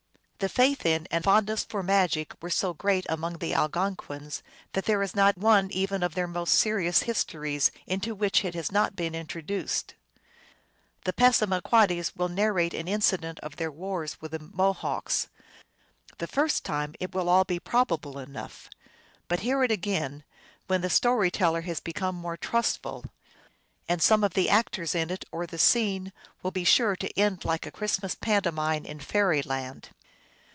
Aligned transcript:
The 0.43 0.49
faith 0.49 0.87
in 0.87 1.07
and 1.11 1.23
fondness 1.23 1.63
for 1.63 1.83
magic 1.83 2.33
were 2.41 2.49
so 2.49 2.73
great 2.73 3.05
among 3.09 3.37
the 3.37 3.53
Algonquins 3.53 4.41
that 4.73 4.85
there 4.85 5.03
is 5.03 5.15
not 5.15 5.37
one 5.37 5.69
even 5.69 6.01
of 6.01 6.15
their 6.15 6.25
most 6.25 6.55
serious 6.55 7.03
histories 7.03 7.69
into 7.85 8.15
which 8.15 8.43
it 8.43 8.55
has 8.55 8.71
not 8.71 8.95
been 8.95 9.13
introduced. 9.13 9.93
The 11.03 11.13
Passamaquoddies 11.13 12.15
will 12.15 12.27
narrate 12.27 12.73
an 12.73 12.87
in 12.87 13.01
cident 13.01 13.37
of 13.41 13.57
their 13.57 13.69
wars 13.69 14.19
with 14.19 14.31
the 14.31 14.39
Mohawks. 14.39 15.27
The 16.17 16.25
first 16.25 16.65
time 16.65 16.95
it 16.99 17.13
will 17.13 17.29
all 17.29 17.43
be 17.43 17.59
probable 17.59 18.17
enough; 18.17 18.67
but 19.27 19.41
hear 19.41 19.61
it 19.63 19.69
again, 19.69 20.23
when 20.65 20.81
the 20.81 20.89
story 20.89 21.29
teller 21.29 21.61
has 21.61 21.79
become 21.79 22.15
more 22.15 22.35
trustful, 22.35 23.05
and 23.87 24.01
some 24.01 24.23
of 24.23 24.33
the 24.33 24.49
actors 24.49 24.95
in 24.95 25.11
it 25.11 25.23
or 25.31 25.45
the 25.45 25.59
scene 25.59 26.11
will 26.41 26.49
be 26.49 26.63
sure 26.63 26.95
to 26.95 27.15
end 27.15 27.45
like 27.45 27.67
a 27.67 27.71
Christmas 27.71 28.15
pantomime 28.15 28.85
in 28.85 28.99
fairy 28.99 29.43
land. 29.43 29.89